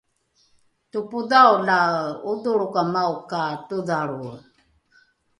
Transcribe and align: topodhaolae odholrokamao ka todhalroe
topodhaolae 0.91 2.01
odholrokamao 2.31 3.13
ka 3.29 3.41
todhalroe 3.67 4.35